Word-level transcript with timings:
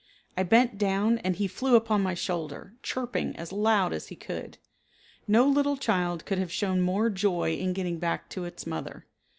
I 0.35 0.41
bent 0.41 0.79
down 0.79 1.19
and 1.19 1.35
he 1.35 1.47
flew 1.47 1.77
up 1.77 1.91
on 1.91 2.01
my 2.01 2.15
shoulder, 2.15 2.73
chirping 2.81 3.35
as 3.35 3.51
loud 3.53 3.93
as 3.93 4.07
he 4.07 4.15
could. 4.15 4.57
No 5.27 5.47
little 5.47 5.77
child 5.77 6.25
could 6.25 6.39
have 6.39 6.51
shown 6.51 6.81
more 6.81 7.11
joy 7.11 7.53
in 7.53 7.71
getting 7.73 7.99
back 7.99 8.27
to 8.31 8.45
its 8.45 8.65
mother. 8.65 9.05